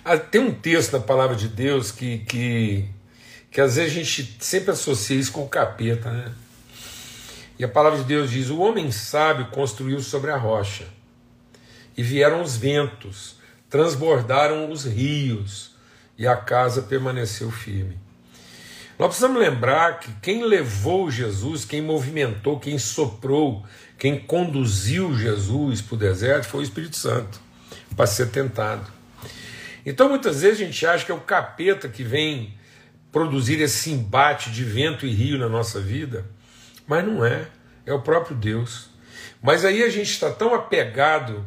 Ah, 0.06 0.18
tem 0.18 0.40
um 0.40 0.54
texto 0.54 0.94
na 0.94 1.02
palavra 1.02 1.36
de 1.36 1.50
Deus 1.50 1.92
que, 1.92 2.20
que, 2.20 2.86
que 3.52 3.60
às 3.60 3.76
vezes 3.76 3.92
a 3.92 3.96
gente 3.96 4.38
sempre 4.40 4.72
associa 4.72 5.18
isso 5.18 5.34
com 5.34 5.44
o 5.44 5.50
capeta, 5.50 6.10
né? 6.10 6.34
E 7.62 7.64
a 7.64 7.68
palavra 7.68 8.00
de 8.00 8.06
Deus 8.06 8.32
diz: 8.32 8.50
O 8.50 8.58
homem 8.58 8.92
sábio 8.92 9.46
construiu 9.52 10.00
sobre 10.00 10.32
a 10.32 10.36
rocha, 10.36 10.88
e 11.96 12.02
vieram 12.02 12.42
os 12.42 12.58
ventos, 12.58 13.36
transbordaram 13.70 14.72
os 14.72 14.84
rios, 14.84 15.76
e 16.18 16.26
a 16.26 16.36
casa 16.36 16.82
permaneceu 16.82 17.52
firme. 17.52 18.00
Nós 18.98 19.10
precisamos 19.10 19.40
lembrar 19.40 20.00
que 20.00 20.12
quem 20.24 20.44
levou 20.44 21.12
Jesus, 21.12 21.64
quem 21.64 21.84
movimentou, 21.84 22.60
quem 22.60 22.80
soprou, 22.80 23.64
quem 23.96 24.18
conduziu 24.18 25.16
Jesus 25.16 25.82
para 25.82 25.94
o 25.94 26.00
deserto 26.00 26.48
foi 26.48 26.62
o 26.62 26.64
Espírito 26.64 26.98
Santo, 26.98 27.40
para 27.96 28.08
ser 28.08 28.32
tentado. 28.32 28.92
Então 29.86 30.10
muitas 30.10 30.42
vezes 30.42 30.62
a 30.62 30.66
gente 30.66 30.84
acha 30.88 31.06
que 31.06 31.12
é 31.12 31.16
o 31.16 31.22
capeta 31.22 31.88
que 31.88 32.02
vem 32.02 32.56
produzir 33.12 33.62
esse 33.62 33.92
embate 33.92 34.50
de 34.50 34.64
vento 34.64 35.06
e 35.06 35.12
rio 35.12 35.38
na 35.38 35.48
nossa 35.48 35.80
vida. 35.80 36.26
Mas 36.88 37.06
não 37.06 37.26
é, 37.26 37.48
é 37.86 37.94
o 37.94 38.02
próprio 38.02 38.36
Deus. 38.36 38.90
Mas 39.42 39.66
aí 39.66 39.84
a 39.84 39.90
gente 39.90 40.12
está 40.12 40.30
tão 40.32 40.54
apegado 40.54 41.46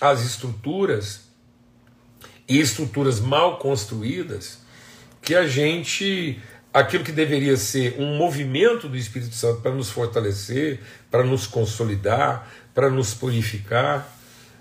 às 0.00 0.22
estruturas 0.22 1.22
e 2.48 2.58
estruturas 2.58 3.20
mal 3.20 3.58
construídas 3.58 4.58
que 5.22 5.34
a 5.34 5.46
gente 5.46 6.40
aquilo 6.72 7.04
que 7.04 7.12
deveria 7.12 7.56
ser 7.56 7.96
um 7.98 8.16
movimento 8.16 8.88
do 8.88 8.96
Espírito 8.96 9.34
Santo 9.34 9.60
para 9.60 9.72
nos 9.72 9.90
fortalecer, 9.90 10.80
para 11.10 11.22
nos 11.22 11.46
consolidar, 11.46 12.50
para 12.74 12.88
nos 12.88 13.12
purificar, 13.12 14.08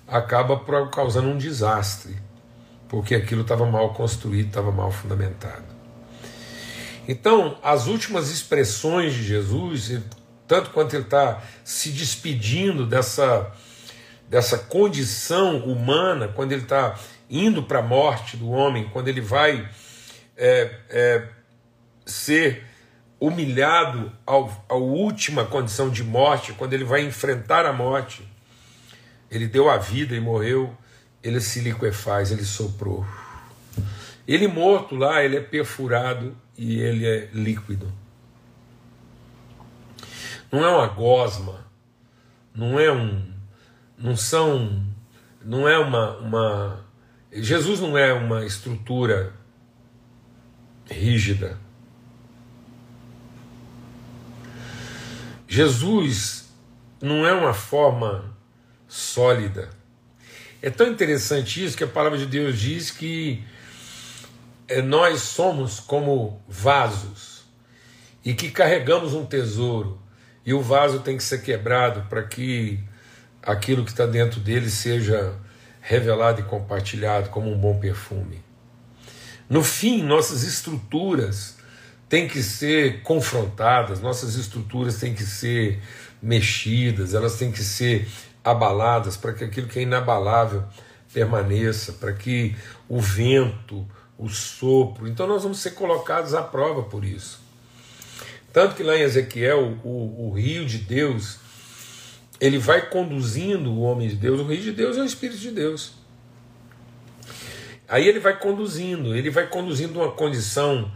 acaba 0.07 0.59
causando 0.89 1.29
um 1.29 1.37
desastre, 1.37 2.15
porque 2.89 3.15
aquilo 3.15 3.41
estava 3.41 3.65
mal 3.65 3.93
construído, 3.93 4.47
estava 4.47 4.71
mal 4.71 4.91
fundamentado. 4.91 5.70
Então, 7.07 7.57
as 7.63 7.87
últimas 7.87 8.29
expressões 8.29 9.13
de 9.13 9.23
Jesus, 9.23 9.99
tanto 10.47 10.69
quanto 10.71 10.95
ele 10.95 11.03
está 11.03 11.41
se 11.63 11.89
despedindo 11.89 12.85
dessa, 12.85 13.51
dessa 14.29 14.57
condição 14.57 15.57
humana, 15.59 16.27
quando 16.27 16.51
ele 16.51 16.63
está 16.63 16.97
indo 17.29 17.63
para 17.63 17.79
a 17.79 17.83
morte 17.83 18.37
do 18.37 18.49
homem, 18.49 18.89
quando 18.91 19.07
ele 19.07 19.21
vai 19.21 19.67
é, 20.37 20.75
é, 20.89 21.27
ser 22.05 22.65
humilhado 23.19 24.11
ao, 24.25 24.65
à 24.67 24.75
última 24.75 25.45
condição 25.45 25.89
de 25.89 26.03
morte, 26.03 26.53
quando 26.53 26.73
ele 26.73 26.83
vai 26.83 27.01
enfrentar 27.01 27.65
a 27.65 27.71
morte, 27.71 28.27
ele 29.29 29.47
deu 29.47 29.69
a 29.69 29.77
vida 29.77 30.15
e 30.15 30.19
morreu, 30.19 30.75
ele 31.23 31.39
se 31.39 31.61
liquefaz, 31.61 32.31
ele 32.31 32.43
soprou. 32.43 33.05
Ele 34.27 34.47
morto 34.47 34.95
lá, 34.95 35.23
ele 35.23 35.37
é 35.37 35.41
perfurado 35.41 36.35
e 36.57 36.79
ele 36.79 37.05
é 37.05 37.29
líquido. 37.33 37.91
Não 40.51 40.63
é 40.63 40.69
uma 40.69 40.87
gosma, 40.87 41.65
não 42.53 42.79
é 42.79 42.91
um, 42.91 43.31
não 43.97 44.15
são, 44.15 44.85
não 45.43 45.67
é 45.67 45.77
uma, 45.77 46.17
uma 46.17 46.85
Jesus 47.31 47.79
não 47.79 47.97
é 47.97 48.11
uma 48.11 48.45
estrutura 48.45 49.33
rígida. 50.89 51.57
Jesus 55.47 56.53
não 57.01 57.25
é 57.25 57.33
uma 57.33 57.53
forma 57.53 58.35
sólida. 58.87 59.69
É 60.61 60.69
tão 60.69 60.87
interessante 60.87 61.63
isso 61.63 61.77
que 61.77 61.83
a 61.83 61.87
palavra 61.87 62.17
de 62.17 62.25
Deus 62.25 62.59
diz 62.59 62.91
que 62.91 63.41
é, 63.41 63.50
nós 64.81 65.21
somos 65.21 65.79
como 65.79 66.41
vasos 66.47 67.43
e 68.23 68.33
que 68.33 68.51
carregamos 68.51 69.13
um 69.13 69.25
tesouro 69.25 69.99
e 70.45 70.53
o 70.53 70.61
vaso 70.61 70.99
tem 70.99 71.17
que 71.17 71.23
ser 71.23 71.41
quebrado 71.41 72.07
para 72.09 72.23
que 72.23 72.79
aquilo 73.41 73.83
que 73.83 73.91
está 73.91 74.05
dentro 74.05 74.39
dele 74.39 74.69
seja 74.69 75.35
revelado 75.81 76.41
e 76.41 76.43
compartilhado 76.43 77.29
como 77.29 77.51
um 77.51 77.57
bom 77.57 77.79
perfume. 77.79 78.43
No 79.49 79.63
fim, 79.63 80.03
nossas 80.03 80.43
estruturas 80.43 81.57
têm 82.07 82.27
que 82.27 82.41
ser 82.43 83.01
confrontadas, 83.01 83.99
nossas 83.99 84.35
estruturas 84.35 84.97
têm 84.97 85.13
que 85.13 85.23
ser 85.23 85.81
mexidas, 86.21 87.13
elas 87.13 87.37
têm 87.37 87.51
que 87.51 87.63
ser 87.63 88.07
abaladas 88.43 89.17
para 89.17 89.33
que 89.33 89.43
aquilo 89.43 89.67
que 89.67 89.79
é 89.79 89.81
inabalável 89.81 90.63
permaneça, 91.13 91.93
para 91.93 92.13
que 92.13 92.55
o 92.87 92.99
vento, 92.99 93.87
o 94.21 94.29
sopro. 94.29 95.07
Então 95.07 95.27
nós 95.27 95.43
vamos 95.43 95.59
ser 95.59 95.71
colocados 95.71 96.33
à 96.33 96.41
prova 96.43 96.83
por 96.83 97.03
isso. 97.03 97.41
Tanto 98.53 98.75
que 98.75 98.83
lá 98.83 98.95
em 98.95 99.01
Ezequiel, 99.01 99.77
o, 99.83 100.27
o 100.27 100.33
rio 100.33 100.65
de 100.65 100.77
Deus, 100.77 101.39
ele 102.39 102.57
vai 102.57 102.89
conduzindo 102.89 103.71
o 103.71 103.81
homem 103.81 104.07
de 104.07 104.15
Deus. 104.15 104.39
O 104.39 104.45
rio 104.45 104.61
de 104.61 104.71
Deus 104.71 104.97
é 104.97 105.01
o 105.01 105.05
Espírito 105.05 105.39
de 105.39 105.51
Deus. 105.51 105.93
Aí 107.87 108.07
ele 108.07 108.19
vai 108.19 108.37
conduzindo, 108.37 109.15
ele 109.15 109.29
vai 109.29 109.47
conduzindo 109.47 109.99
uma 109.99 110.11
condição 110.11 110.89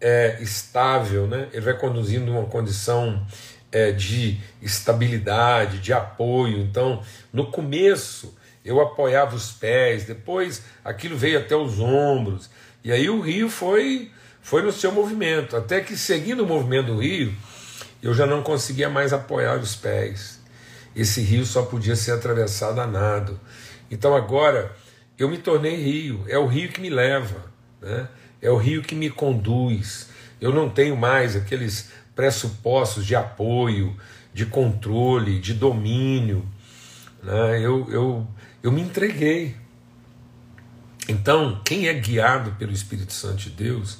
é, 0.00 0.38
estável, 0.40 1.26
né? 1.26 1.48
ele 1.52 1.62
vai 1.62 1.76
conduzindo 1.76 2.30
uma 2.30 2.44
condição 2.44 3.26
é, 3.72 3.90
de 3.90 4.38
estabilidade, 4.62 5.78
de 5.78 5.92
apoio. 5.92 6.58
Então, 6.58 7.02
no 7.32 7.50
começo, 7.50 8.36
eu 8.64 8.80
apoiava 8.80 9.34
os 9.34 9.52
pés, 9.52 10.04
depois 10.04 10.64
aquilo 10.84 11.16
veio 11.16 11.38
até 11.38 11.54
os 11.54 11.78
ombros, 11.78 12.50
e 12.86 12.92
aí 12.92 13.10
o 13.10 13.20
rio 13.20 13.50
foi, 13.50 14.12
foi 14.40 14.62
no 14.62 14.70
seu 14.70 14.92
movimento, 14.92 15.56
até 15.56 15.80
que 15.80 15.96
seguindo 15.96 16.44
o 16.44 16.46
movimento 16.46 16.94
do 16.94 17.00
rio, 17.00 17.34
eu 18.00 18.14
já 18.14 18.24
não 18.24 18.44
conseguia 18.44 18.88
mais 18.88 19.12
apoiar 19.12 19.58
os 19.58 19.74
pés. 19.74 20.40
Esse 20.94 21.20
rio 21.20 21.44
só 21.44 21.62
podia 21.62 21.96
ser 21.96 22.12
atravessado 22.12 22.80
a 22.80 22.86
nado. 22.86 23.40
Então 23.90 24.14
agora 24.14 24.70
eu 25.18 25.28
me 25.28 25.36
tornei 25.36 25.74
rio, 25.74 26.24
é 26.28 26.38
o 26.38 26.46
rio 26.46 26.68
que 26.68 26.80
me 26.80 26.88
leva, 26.88 27.46
né? 27.82 28.06
é 28.40 28.48
o 28.48 28.56
rio 28.56 28.82
que 28.82 28.94
me 28.94 29.10
conduz. 29.10 30.08
Eu 30.40 30.52
não 30.52 30.70
tenho 30.70 30.96
mais 30.96 31.34
aqueles 31.34 31.90
pressupostos 32.14 33.04
de 33.04 33.16
apoio, 33.16 33.96
de 34.32 34.46
controle, 34.46 35.40
de 35.40 35.54
domínio. 35.54 36.46
Né? 37.20 37.60
Eu, 37.60 37.90
eu, 37.90 38.26
eu 38.62 38.70
me 38.70 38.80
entreguei. 38.80 39.56
Então, 41.08 41.60
quem 41.64 41.88
é 41.88 41.94
guiado 41.94 42.52
pelo 42.52 42.72
Espírito 42.72 43.12
Santo 43.12 43.36
de 43.36 43.50
Deus, 43.50 43.98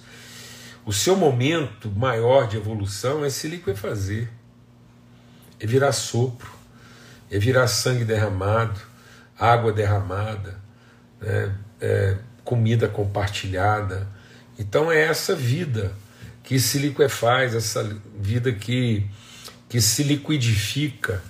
o 0.85 0.93
seu 0.93 1.17
momento 1.17 1.91
maior 1.91 2.49
de 2.49 2.57
evolução 2.57 3.25
é 3.25 3.31
se 3.31 3.49
liquefazer, 3.49 4.29
é 5.59 5.67
virar 5.67 5.93
sopro, 5.93 6.51
é 7.31 7.39
virar 7.39 7.67
sangue 7.69 8.05
derramado, 8.05 8.81
água 9.39 9.73
derramada, 9.73 10.59
né? 11.21 11.55
é 11.81 12.17
comida 12.45 12.89
compartilhada. 12.89 14.07
Então 14.59 14.91
é 14.91 15.01
essa 15.01 15.35
vida 15.35 15.93
que 16.43 16.61
se 16.61 16.79
liquefaz, 16.79 17.55
essa 17.55 17.83
vida 18.19 18.53
que, 18.53 19.05
que 19.69 19.81
se 19.81 20.05
liquidifica. 20.05 21.23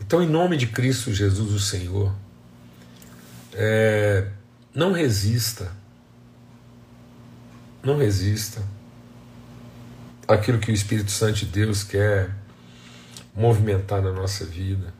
Então, 0.00 0.22
em 0.22 0.26
nome 0.26 0.56
de 0.56 0.66
Cristo 0.66 1.12
Jesus, 1.12 1.52
o 1.52 1.60
Senhor, 1.60 2.14
é, 3.52 4.26
não 4.78 4.92
resista. 4.92 5.72
Não 7.82 7.98
resista 7.98 8.62
aquilo 10.28 10.60
que 10.60 10.70
o 10.70 10.74
Espírito 10.74 11.10
Santo 11.10 11.40
de 11.40 11.46
Deus 11.46 11.82
quer 11.82 12.32
movimentar 13.34 14.00
na 14.00 14.12
nossa 14.12 14.44
vida. 14.44 14.94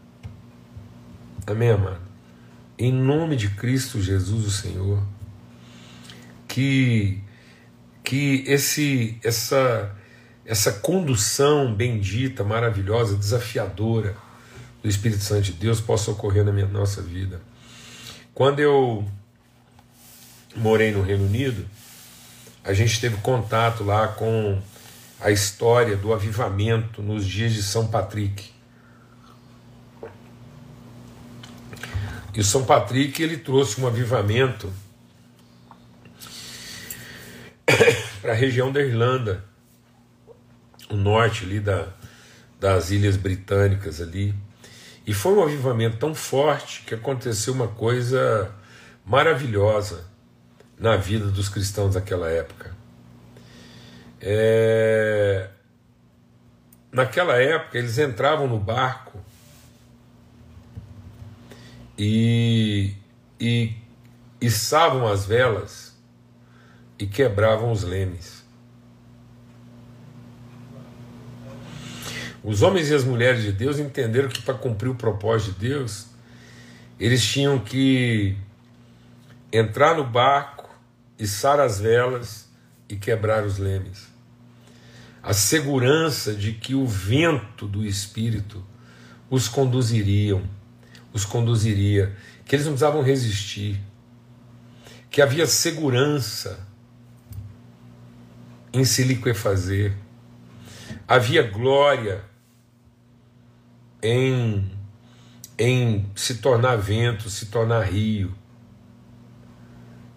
Amém, 1.47 1.71
amado? 1.71 2.01
Em 2.77 2.93
nome 2.93 3.37
de 3.37 3.51
Cristo 3.51 4.03
Jesus, 4.03 4.47
o 4.47 4.51
Senhor, 4.51 5.01
que 6.49 7.23
que 8.03 8.43
esse 8.49 9.17
essa 9.23 9.95
essa 10.45 10.73
condução 10.73 11.73
bendita, 11.73 12.43
maravilhosa, 12.43 13.17
desafiadora 13.17 14.17
do 14.83 14.89
Espírito 14.89 15.23
Santo 15.23 15.43
de 15.43 15.53
Deus 15.53 15.81
possa 15.81 16.11
ocorrer 16.11 16.45
na 16.45 16.53
minha 16.53 16.67
nossa 16.67 17.01
vida. 17.01 17.41
Quando 18.35 18.59
eu 18.61 19.07
morei 20.59 20.91
no 20.91 21.03
Reino 21.03 21.25
Unido, 21.25 21.65
a 22.65 22.73
gente 22.73 23.01
teve 23.01 23.17
contato 23.19 23.85
lá 23.85 24.09
com 24.09 24.61
a 25.21 25.31
história 25.31 25.97
do 25.97 26.13
avivamento 26.13 27.03
nos 27.03 27.27
dias 27.27 27.53
de 27.53 27.63
São 27.63 27.87
Patrick. 27.87 28.51
E 32.35 32.41
o 32.41 32.45
São 32.45 32.65
Patrick 32.65 33.23
ele 33.23 33.37
trouxe 33.37 33.81
um 33.81 33.87
avivamento 33.87 34.73
para 38.21 38.33
a 38.33 38.37
região 38.37 38.71
da 38.71 38.81
Irlanda, 38.81 39.45
o 40.91 40.95
norte 40.95 41.45
ali 41.45 41.59
da, 41.59 41.89
das 42.61 42.91
ilhas 42.91 43.17
britânicas 43.17 44.01
ali. 44.01 44.35
E 45.07 45.15
foi 45.15 45.33
um 45.33 45.43
avivamento 45.43 45.97
tão 45.97 46.15
forte 46.15 46.83
que 46.83 46.95
aconteceu 46.95 47.55
uma 47.55 47.69
coisa 47.69 48.53
maravilhosa 49.05 50.09
na 50.79 50.97
vida 50.97 51.27
dos 51.27 51.49
cristãos 51.49 51.95
daquela 51.95 52.31
época. 52.31 52.75
É... 54.21 55.49
Naquela 56.91 57.37
época, 57.37 57.77
eles 57.79 57.99
entravam 57.99 58.47
no 58.47 58.59
barco 58.59 59.19
e, 61.99 62.95
e 63.39 63.75
içavam 64.41 65.07
as 65.07 65.27
velas 65.27 65.97
e 66.99 67.07
quebravam 67.07 67.71
os 67.71 67.83
lemes. 67.83 68.39
Os 72.43 72.63
homens 72.63 72.89
e 72.89 72.95
as 72.95 73.05
mulheres 73.05 73.43
de 73.43 73.53
Deus 73.53 73.79
entenderam 73.79 74.29
que 74.29 74.41
para 74.41 74.55
cumprir 74.55 74.89
o 74.89 74.95
propósito 74.95 75.59
de 75.59 75.69
Deus, 75.69 76.07
eles 76.99 77.23
tinham 77.23 77.59
que 77.59 78.37
entrar 79.53 79.97
no 79.97 80.05
barco, 80.05 80.58
içar 81.19 81.61
as 81.61 81.81
velas 81.81 82.49
e 82.89 82.97
quebrar 82.97 83.45
os 83.45 83.59
lemes. 83.59 84.09
A 85.23 85.33
segurança 85.33 86.35
de 86.35 86.53
que 86.53 86.75
o 86.75 86.87
vento 86.87 87.67
do 87.67 87.85
Espírito 87.85 88.65
os 89.29 89.49
conduziriam, 89.49 90.43
os 91.13 91.25
conduziria, 91.25 92.17
que 92.45 92.55
eles 92.55 92.65
não 92.65 92.73
precisavam 92.73 93.03
resistir, 93.03 93.81
que 95.11 95.21
havia 95.21 95.47
segurança 95.47 96.67
em 98.73 98.85
se 98.85 99.03
liquefazer. 99.03 99.95
Havia 101.07 101.43
glória 101.43 102.25
em, 104.03 104.71
em 105.59 106.07
se 106.15 106.37
tornar 106.37 106.77
vento, 106.77 107.29
se 107.29 107.47
tornar 107.47 107.83
rio. 107.83 108.35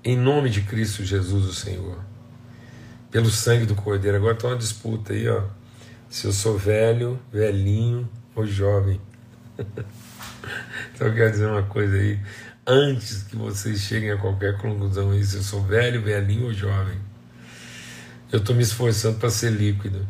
Em 0.03 0.17
nome 0.17 0.49
de 0.49 0.61
Cristo 0.61 1.03
Jesus, 1.03 1.45
o 1.45 1.53
Senhor. 1.53 1.99
Pelo 3.11 3.29
sangue 3.29 3.67
do 3.67 3.75
Cordeiro. 3.75 4.17
Agora 4.17 4.33
está 4.33 4.47
uma 4.47 4.57
disputa 4.57 5.13
aí, 5.13 5.29
ó. 5.29 5.43
Se 6.09 6.25
eu 6.25 6.33
sou 6.33 6.57
velho, 6.57 7.19
velhinho 7.31 8.09
ou 8.35 8.47
jovem. 8.47 8.99
então 9.57 11.07
eu 11.07 11.13
quero 11.13 11.31
dizer 11.31 11.45
uma 11.45 11.63
coisa 11.63 11.95
aí. 11.95 12.19
Antes 12.65 13.23
que 13.23 13.35
vocês 13.35 13.79
cheguem 13.81 14.11
a 14.11 14.17
qualquer 14.17 14.57
conclusão 14.57 15.11
aí, 15.11 15.23
se 15.23 15.37
eu 15.37 15.43
sou 15.43 15.63
velho, 15.63 16.01
velhinho 16.01 16.45
ou 16.45 16.53
jovem. 16.53 16.97
Eu 18.31 18.39
estou 18.39 18.55
me 18.55 18.63
esforçando 18.63 19.19
para 19.19 19.29
ser 19.29 19.51
líquido. 19.51 20.07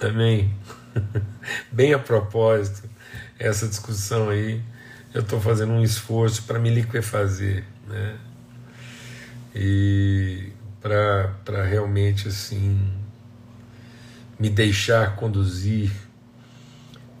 Amém. 0.00 0.54
Bem 1.70 1.92
a 1.92 1.98
propósito, 1.98 2.88
essa 3.38 3.68
discussão 3.68 4.30
aí, 4.30 4.62
eu 5.12 5.22
estou 5.22 5.40
fazendo 5.40 5.72
um 5.72 5.82
esforço 5.82 6.44
para 6.44 6.58
me 6.58 6.70
liquefazer, 6.70 7.64
né? 7.88 8.16
E 9.54 10.52
para 10.80 11.64
realmente 11.64 12.28
assim 12.28 12.92
me 14.38 14.48
deixar 14.48 15.16
conduzir 15.16 15.90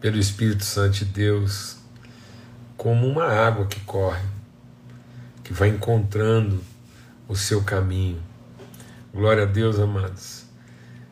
pelo 0.00 0.18
Espírito 0.18 0.64
Santo 0.64 0.98
de 0.98 1.04
Deus 1.04 1.76
como 2.76 3.06
uma 3.06 3.26
água 3.26 3.66
que 3.66 3.80
corre, 3.80 4.24
que 5.44 5.52
vai 5.52 5.68
encontrando 5.68 6.62
o 7.28 7.36
seu 7.36 7.62
caminho. 7.62 8.22
Glória 9.12 9.42
a 9.42 9.46
Deus, 9.46 9.78
amados. 9.78 10.46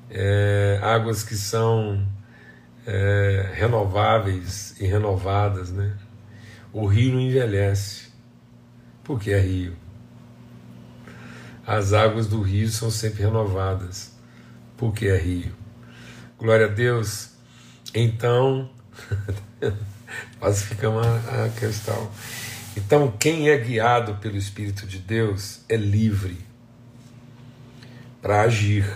É, 0.09 0.79
águas 0.81 1.23
que 1.23 1.37
são 1.37 2.07
é, 2.87 3.51
renováveis 3.53 4.75
e 4.81 4.87
renovadas, 4.87 5.71
né? 5.71 5.95
O 6.81 6.87
rio 6.87 7.15
não 7.15 7.21
envelhece, 7.21 8.07
porque 9.03 9.33
é 9.33 9.41
rio. 9.41 9.77
As 11.67 11.93
águas 11.93 12.29
do 12.29 12.41
rio 12.41 12.69
são 12.69 12.89
sempre 12.89 13.25
renovadas, 13.25 14.13
porque 14.77 15.07
é 15.09 15.19
rio. 15.19 15.53
Glória 16.39 16.67
a 16.67 16.69
Deus. 16.69 17.31
Então, 17.93 18.71
quase 20.39 20.67
fica 20.67 20.89
uma 20.89 21.03
a 21.03 21.49
questão. 21.59 22.13
Então, 22.77 23.11
quem 23.19 23.51
é 23.51 23.59
guiado 23.59 24.15
pelo 24.15 24.37
Espírito 24.37 24.87
de 24.87 25.01
Deus 25.01 25.63
é 25.69 25.75
livre 25.75 26.39
para 28.23 28.43
agir, 28.43 28.89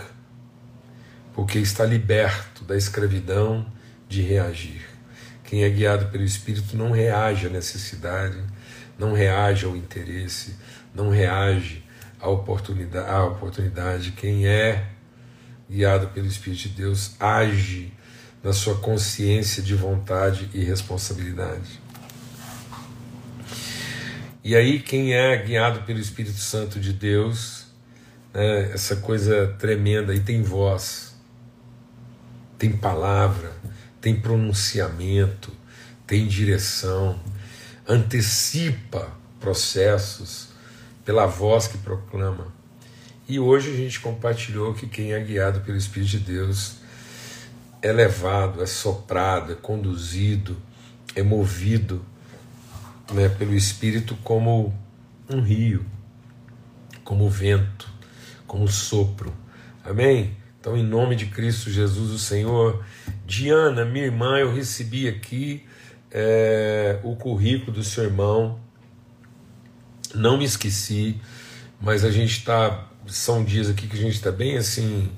porque 1.33 1.59
está 1.59 1.83
liberto 1.83 2.63
da 2.63 2.77
escravidão 2.77 3.65
de 4.07 4.21
reagir. 4.21 4.92
Quem 5.53 5.63
é 5.63 5.69
guiado 5.69 6.07
pelo 6.07 6.23
Espírito 6.23 6.75
não 6.75 6.89
reage 6.89 7.45
à 7.45 7.49
necessidade, 7.51 8.39
não 8.97 9.13
reage 9.13 9.67
ao 9.67 9.75
interesse, 9.75 10.55
não 10.95 11.11
reage 11.11 11.83
à 12.19 12.27
oportunidade. 12.27 13.07
À 13.07 13.23
oportunidade. 13.23 14.13
Quem 14.13 14.47
é 14.47 14.87
guiado 15.69 16.07
pelo 16.07 16.25
Espírito 16.25 16.63
de 16.63 16.69
Deus 16.69 17.11
age 17.19 17.93
na 18.43 18.51
sua 18.51 18.79
consciência 18.79 19.61
de 19.61 19.75
vontade 19.75 20.49
e 20.55 20.63
responsabilidade. 20.63 21.79
E 24.43 24.55
aí, 24.55 24.79
quem 24.79 25.13
é 25.13 25.37
guiado 25.37 25.83
pelo 25.83 25.99
Espírito 25.99 26.39
Santo 26.39 26.79
de 26.79 26.93
Deus, 26.93 27.67
né, 28.33 28.71
essa 28.71 28.95
coisa 28.95 29.55
tremenda, 29.59 30.13
aí 30.13 30.19
tem 30.19 30.41
voz, 30.41 31.15
tem 32.57 32.71
palavra, 32.71 33.53
tem 34.03 34.19
pronunciamento, 34.19 35.49
tem 36.05 36.27
direção, 36.27 37.17
antecipa 37.87 39.09
processos 39.39 40.49
pela 41.05 41.25
voz 41.25 41.69
que 41.69 41.77
proclama. 41.77 42.53
E 43.29 43.39
hoje 43.39 43.71
a 43.71 43.75
gente 43.77 44.01
compartilhou 44.01 44.73
que 44.73 44.87
quem 44.87 45.13
é 45.13 45.23
guiado 45.23 45.61
pelo 45.61 45.77
Espírito 45.77 46.11
de 46.11 46.19
Deus 46.19 46.75
é 47.81 47.93
levado, 47.93 48.61
é 48.61 48.65
soprado, 48.65 49.53
é 49.53 49.55
conduzido, 49.55 50.57
é 51.15 51.23
movido 51.23 52.03
né, 53.13 53.29
pelo 53.29 53.55
Espírito 53.55 54.17
como 54.21 54.77
um 55.29 55.39
rio, 55.39 55.85
como 57.05 57.29
vento, 57.29 57.89
como 58.45 58.67
sopro. 58.67 59.33
Amém? 59.81 60.35
Então, 60.59 60.77
em 60.77 60.83
nome 60.83 61.15
de 61.15 61.25
Cristo 61.25 61.69
Jesus, 61.69 62.11
o 62.11 62.17
Senhor, 62.17 62.85
Diana, 63.33 63.83
minha 63.83 64.05
irmã, 64.05 64.37
eu 64.37 64.53
recebi 64.53 65.07
aqui 65.07 65.65
é, 66.11 66.99
o 67.01 67.15
currículo 67.15 67.71
do 67.71 67.83
seu 67.83 68.03
irmão, 68.03 68.59
não 70.13 70.37
me 70.37 70.45
esqueci, 70.45 71.19
mas 71.81 72.05
a 72.05 72.11
gente 72.11 72.37
está. 72.37 72.89
São 73.07 73.43
dias 73.43 73.69
aqui 73.69 73.87
que 73.87 73.97
a 73.97 73.99
gente 73.99 74.13
está 74.13 74.31
bem 74.31 74.55
assim, 74.55 75.11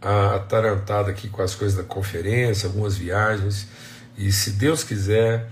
atarantado 0.00 1.08
aqui 1.08 1.28
com 1.28 1.40
as 1.40 1.54
coisas 1.54 1.78
da 1.78 1.84
conferência, 1.84 2.66
algumas 2.66 2.96
viagens, 2.96 3.68
e 4.18 4.32
se 4.32 4.50
Deus 4.50 4.82
quiser, 4.82 5.48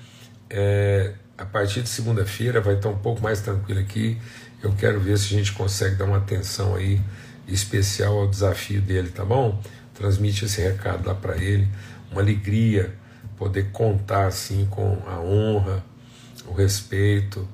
é, 0.50 1.14
a 1.38 1.46
partir 1.46 1.80
de 1.80 1.88
segunda-feira 1.88 2.60
vai 2.60 2.74
estar 2.74 2.88
um 2.88 2.98
pouco 2.98 3.22
mais 3.22 3.40
tranquilo 3.40 3.78
aqui. 3.78 4.18
Eu 4.60 4.72
quero 4.72 4.98
ver 4.98 5.16
se 5.16 5.32
a 5.32 5.38
gente 5.38 5.52
consegue 5.52 5.94
dar 5.94 6.06
uma 6.06 6.18
atenção 6.18 6.74
aí 6.74 7.00
especial 7.46 8.18
ao 8.18 8.26
desafio 8.26 8.82
dele, 8.82 9.10
tá 9.10 9.24
bom? 9.24 9.62
Transmite 9.94 10.44
esse 10.44 10.60
recado 10.60 11.06
lá 11.06 11.14
para 11.14 11.36
ele. 11.36 11.68
Uma 12.10 12.20
alegria 12.20 12.94
poder 13.36 13.70
contar 13.72 14.26
assim 14.26 14.66
com 14.70 14.98
a 15.06 15.18
honra, 15.20 15.82
o 16.46 16.52
respeito 16.52 17.48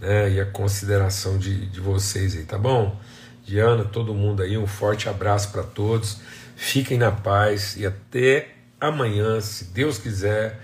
né, 0.00 0.30
e 0.30 0.40
a 0.40 0.46
consideração 0.46 1.38
de, 1.38 1.66
de 1.66 1.80
vocês 1.80 2.34
aí, 2.36 2.44
tá 2.44 2.56
bom? 2.56 2.98
Diana, 3.44 3.84
todo 3.84 4.14
mundo 4.14 4.42
aí, 4.42 4.56
um 4.58 4.66
forte 4.66 5.08
abraço 5.08 5.52
para 5.52 5.62
todos. 5.62 6.18
Fiquem 6.56 6.98
na 6.98 7.12
paz 7.12 7.76
e 7.76 7.86
até 7.86 8.48
amanhã, 8.80 9.40
se 9.40 9.66
Deus 9.66 9.98
quiser. 9.98 10.60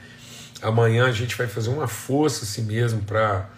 Amanhã 0.61 1.07
a 1.07 1.13
gente 1.13 1.37
vai 1.37 1.47
fazer 1.47 1.71
uma 1.71 1.87
força 1.87 2.45
assim 2.45 2.63
mesmo 2.63 3.03
para 3.03 3.49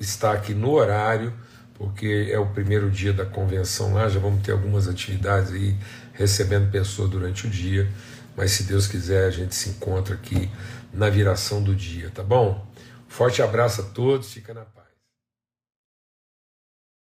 estar 0.00 0.32
aqui 0.32 0.54
no 0.54 0.70
horário, 0.70 1.32
porque 1.74 2.28
é 2.30 2.38
o 2.38 2.46
primeiro 2.46 2.90
dia 2.90 3.12
da 3.12 3.26
convenção 3.26 3.94
lá, 3.94 4.08
já 4.08 4.18
vamos 4.18 4.42
ter 4.42 4.52
algumas 4.52 4.88
atividades 4.88 5.52
aí, 5.52 5.76
recebendo 6.16 6.70
pessoas 6.70 7.10
durante 7.10 7.46
o 7.46 7.50
dia, 7.50 7.88
mas 8.36 8.50
se 8.52 8.64
Deus 8.64 8.86
quiser 8.86 9.26
a 9.26 9.30
gente 9.30 9.54
se 9.54 9.70
encontra 9.70 10.14
aqui 10.14 10.50
na 10.92 11.08
viração 11.08 11.62
do 11.62 11.74
dia, 11.74 12.10
tá 12.10 12.22
bom? 12.22 12.66
Forte 13.08 13.42
abraço 13.42 13.82
a 13.82 13.84
todos, 13.84 14.32
fica 14.32 14.52
na 14.52 14.62
paz. 14.62 14.85